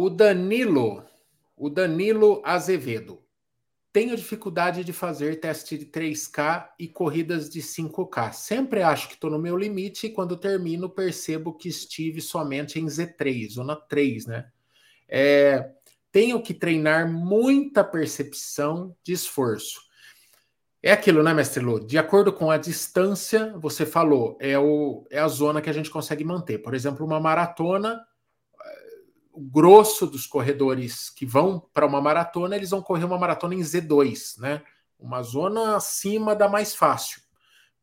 [0.00, 1.04] O Danilo,
[1.56, 3.20] o Danilo Azevedo.
[3.92, 8.32] Tenho dificuldade de fazer teste de 3K e corridas de 5K.
[8.32, 12.86] Sempre acho que estou no meu limite e quando termino percebo que estive somente em
[12.86, 14.46] Z3, zona 3, né?
[15.08, 15.68] É,
[16.12, 19.80] tenho que treinar muita percepção de esforço.
[20.80, 21.84] É aquilo, né, mestre Lu?
[21.84, 25.90] De acordo com a distância, você falou, é, o, é a zona que a gente
[25.90, 26.58] consegue manter.
[26.58, 28.00] Por exemplo, uma maratona,
[29.38, 33.60] o grosso dos corredores que vão para uma maratona, eles vão correr uma maratona em
[33.60, 34.62] Z2, né?
[34.98, 37.22] Uma zona acima da mais fácil.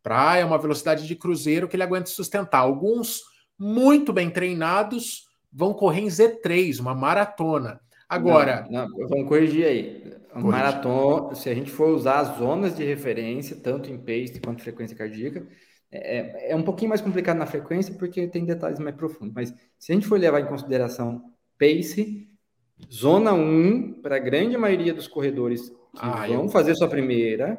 [0.00, 2.60] Para é uma velocidade de cruzeiro que ele aguenta sustentar.
[2.60, 3.22] Alguns
[3.58, 7.80] muito bem treinados vão correr em Z3, uma maratona.
[8.08, 8.68] Agora.
[8.70, 10.14] Não, não, vamos corrigir aí.
[10.32, 14.96] Maratona, se a gente for usar as zonas de referência, tanto em pace quanto frequência
[14.96, 15.44] cardíaca,
[15.90, 19.34] é, é um pouquinho mais complicado na frequência porque tem detalhes mais profundos.
[19.34, 21.24] Mas se a gente for levar em consideração
[21.60, 22.26] pace,
[22.90, 27.58] zona 1, para a grande maioria dos corredores que ah, vão fazer sua primeira,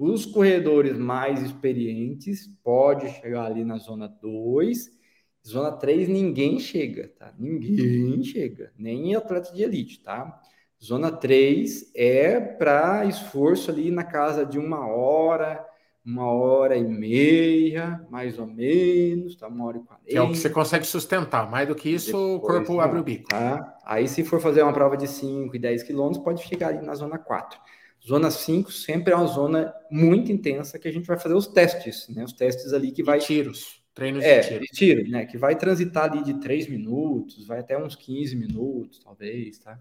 [0.00, 4.98] os corredores mais experientes pode chegar ali na zona 2.
[5.46, 7.32] Zona 3 ninguém chega, tá?
[7.38, 10.40] Ninguém chega, nem atleta de elite, tá?
[10.82, 15.64] Zona 3 é para esforço ali na casa de uma hora,
[16.08, 19.46] uma hora e meia, mais ou menos, tá?
[19.46, 20.06] Uma hora e quarenta.
[20.06, 21.50] Que é o que você consegue sustentar.
[21.50, 23.28] Mais do que isso, Depois, o corpo não, abre o bico.
[23.28, 23.76] Tá?
[23.84, 26.94] Aí, se for fazer uma prova de 5 e 10 quilômetros, pode chegar ali na
[26.94, 27.60] zona 4.
[28.06, 32.08] Zona 5 sempre é uma zona muito intensa que a gente vai fazer os testes,
[32.08, 32.24] né?
[32.24, 33.18] Os testes ali que vai.
[33.18, 33.82] tiros.
[33.92, 34.64] Treinos é, de tiro.
[34.72, 35.26] tiro, né?
[35.26, 39.78] Que vai transitar ali de 3 minutos, vai até uns 15 minutos, talvez, tá?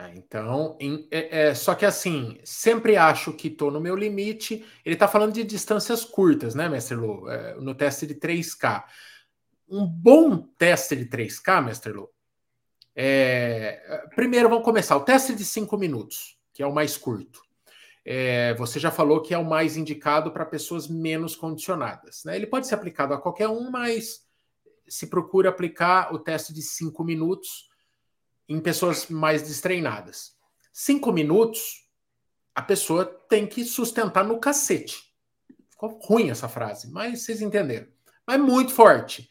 [0.00, 4.64] É, então, em, é, é, só que assim, sempre acho que estou no meu limite.
[4.84, 7.28] Ele está falando de distâncias curtas, né, Mestre Lu?
[7.28, 8.84] É, no teste de 3K.
[9.68, 12.10] Um bom teste de 3K, Mestre Lu.
[12.96, 14.96] É, primeiro, vamos começar.
[14.96, 17.42] O teste de 5 minutos, que é o mais curto.
[18.02, 22.24] É, você já falou que é o mais indicado para pessoas menos condicionadas.
[22.24, 22.36] Né?
[22.36, 24.26] Ele pode ser aplicado a qualquer um, mas
[24.88, 27.69] se procura aplicar o teste de 5 minutos
[28.50, 30.32] em pessoas mais destreinadas.
[30.72, 31.88] Cinco minutos,
[32.52, 35.14] a pessoa tem que sustentar no cacete.
[35.70, 37.86] Ficou ruim essa frase, mas vocês entenderam.
[38.26, 39.30] Mas muito forte.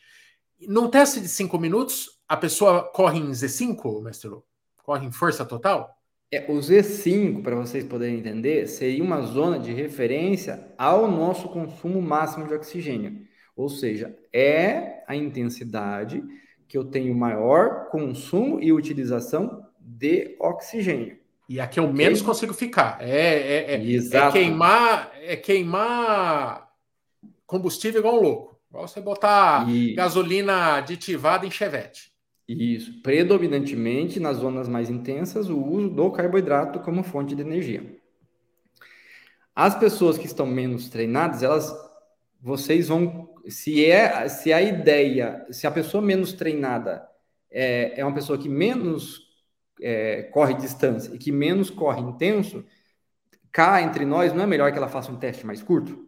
[0.61, 4.45] Num teste de cinco minutos, a pessoa corre em Z5, mestre Lu?
[4.83, 5.93] Corre em força total?
[6.31, 12.01] É, o Z5, para vocês poderem entender, seria uma zona de referência ao nosso consumo
[12.01, 13.27] máximo de oxigênio.
[13.53, 16.23] Ou seja, é a intensidade
[16.69, 21.17] que eu tenho maior consumo e utilização de oxigênio.
[21.49, 22.99] E aqui eu menos consigo ficar.
[23.01, 26.69] É, é, é, é, queimar, é queimar
[27.47, 28.59] combustível igual um louco.
[28.69, 29.95] Igual você botar e...
[29.95, 32.11] gasolina aditivada em chevette.
[32.47, 33.01] Isso.
[33.01, 37.97] Predominantemente nas zonas mais intensas, o uso do carboidrato como fonte de energia.
[39.55, 41.73] As pessoas que estão menos treinadas, elas
[42.41, 47.07] vocês vão se é se a ideia, se a pessoa menos treinada
[47.51, 49.27] é, é uma pessoa que menos
[49.81, 52.65] é, corre distância e que menos corre intenso,
[53.51, 56.07] cá entre nós, não é melhor que ela faça um teste mais curto?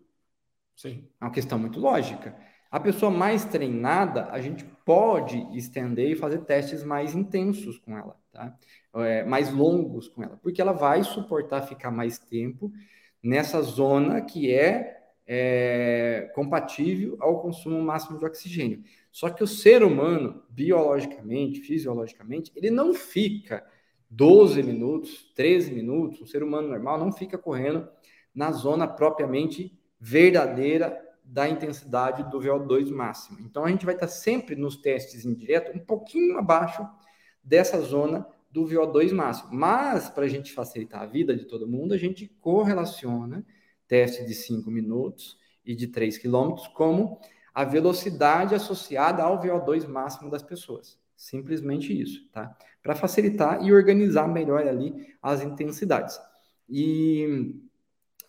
[0.76, 1.08] Sim.
[1.20, 2.36] É uma questão muito lógica.
[2.70, 8.18] A pessoa mais treinada, a gente pode estender e fazer testes mais intensos com ela,
[8.32, 8.58] tá?
[8.96, 12.72] É, mais longos com ela, porque ela vai suportar ficar mais tempo
[13.22, 18.84] nessa zona que é é, compatível ao consumo máximo de oxigênio.
[19.12, 23.66] Só que o ser humano, biologicamente, fisiologicamente, ele não fica
[24.10, 27.88] 12 minutos, 13 minutos, um ser humano normal não fica correndo
[28.36, 33.40] na zona propriamente verdadeira da intensidade do VO2 máximo.
[33.40, 36.86] Então a gente vai estar sempre nos testes indiretos um pouquinho abaixo
[37.42, 39.50] dessa zona do VO2 máximo.
[39.54, 43.46] Mas para a gente facilitar a vida de todo mundo, a gente correlaciona
[43.92, 47.20] teste de 5 minutos e de 3 quilômetros como
[47.54, 50.98] a velocidade associada ao VO2 máximo das pessoas.
[51.14, 52.58] Simplesmente isso, tá?
[52.82, 56.18] Para facilitar e organizar melhor ali as intensidades.
[56.70, 57.54] E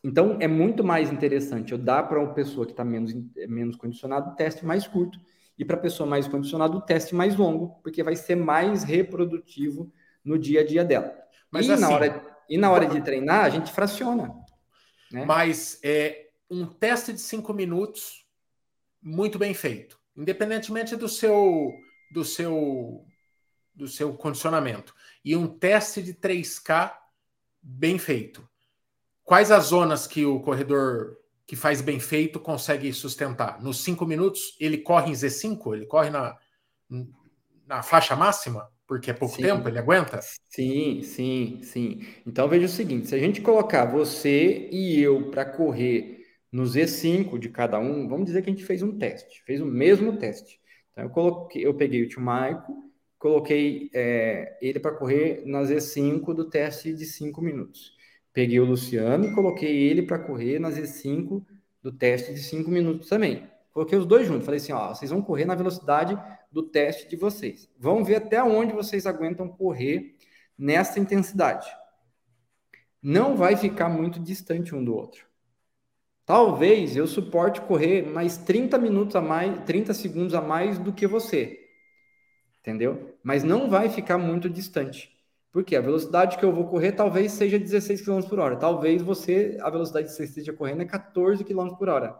[0.02, 3.14] então é muito mais interessante eu dar para uma pessoa que está menos,
[3.48, 5.16] menos condicionada o teste mais curto
[5.56, 9.92] e para a pessoa mais condicionada o teste mais longo, porque vai ser mais reprodutivo
[10.24, 11.14] no dia a dia dela.
[11.52, 14.41] Mas e, assim, na hora, e na hora de treinar, a gente fraciona.
[15.12, 15.24] Né?
[15.24, 18.26] Mas é um teste de cinco minutos
[19.00, 21.72] muito bem feito, independentemente do seu
[22.12, 23.04] do seu
[23.74, 24.94] do seu condicionamento.
[25.24, 26.94] E um teste de 3K
[27.62, 28.46] bem feito.
[29.24, 31.16] Quais as zonas que o corredor
[31.46, 33.62] que faz bem feito consegue sustentar?
[33.62, 35.74] Nos cinco minutos, ele corre em Z5?
[35.74, 36.36] Ele corre na,
[37.66, 38.70] na faixa máxima?
[38.92, 39.42] Porque é pouco sim.
[39.42, 40.20] tempo, ele aguenta?
[40.50, 42.02] Sim, sim, sim.
[42.26, 47.38] Então veja o seguinte: se a gente colocar você e eu para correr no Z5
[47.38, 50.60] de cada um, vamos dizer que a gente fez um teste, fez o mesmo teste.
[50.92, 52.70] Então eu coloquei, eu peguei o tio Maico,
[53.18, 57.96] coloquei é, ele para correr na Z5 do teste de 5 minutos.
[58.30, 61.42] Peguei o Luciano e coloquei ele para correr na Z5
[61.82, 63.48] do teste de 5 minutos também.
[63.72, 64.44] Coloquei os dois juntos.
[64.44, 66.18] Falei assim: ó, vocês vão correr na velocidade
[66.50, 67.68] do teste de vocês.
[67.78, 70.16] Vão ver até onde vocês aguentam correr
[70.58, 71.66] nessa intensidade.
[73.02, 75.26] Não vai ficar muito distante um do outro.
[76.24, 81.06] Talvez eu suporte correr mais 30 minutos a mais, 30 segundos a mais do que
[81.06, 81.58] você.
[82.60, 83.18] Entendeu?
[83.24, 85.10] Mas não vai ficar muito distante.
[85.50, 88.56] Porque a velocidade que eu vou correr talvez seja 16 km por hora.
[88.56, 92.18] Talvez você, a velocidade que você esteja correndo é 14 km por hora.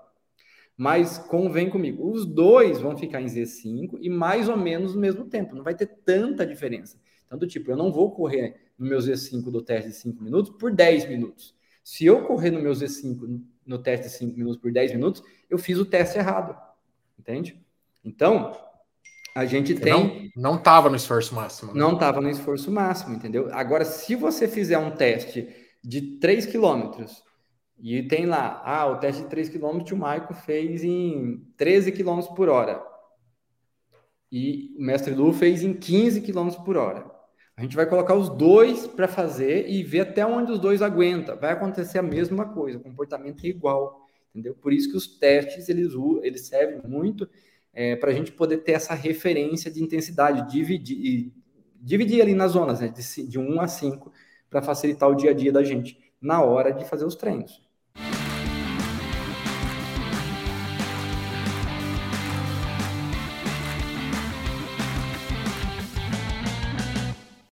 [0.76, 5.24] Mas convém comigo, os dois vão ficar em Z5 e mais ou menos no mesmo
[5.24, 5.54] tempo.
[5.54, 6.98] Não vai ter tanta diferença.
[7.26, 10.52] Então, do tipo, eu não vou correr no meu Z5 do teste de 5 minutos
[10.58, 11.54] por 10 minutos.
[11.84, 15.58] Se eu correr no meu Z5 no teste de 5 minutos por 10 minutos, eu
[15.58, 16.56] fiz o teste errado.
[17.18, 17.60] Entende?
[18.04, 18.56] Então,
[19.34, 20.30] a gente tem.
[20.36, 21.72] Não estava no esforço máximo.
[21.72, 21.80] Né?
[21.80, 23.48] Não estava no esforço máximo, entendeu?
[23.52, 25.48] Agora, se você fizer um teste
[25.82, 27.22] de 3 quilômetros
[27.82, 32.32] e tem lá, ah, o teste de 3 quilômetros o Maico fez em 13 quilômetros
[32.32, 32.80] por hora.
[34.30, 37.10] E o mestre Lu fez em 15 quilômetros por hora.
[37.56, 41.36] A gente vai colocar os dois para fazer e ver até onde os dois aguentam.
[41.36, 44.54] Vai acontecer a mesma coisa, o comportamento é igual, entendeu?
[44.54, 45.92] Por isso que os testes eles,
[46.22, 47.28] eles servem muito
[47.74, 51.32] é, para a gente poder ter essa referência de intensidade, dividir,
[51.80, 54.12] dividir ali nas zonas, né, de, de 1 a 5,
[54.48, 57.71] para facilitar o dia a dia da gente na hora de fazer os treinos.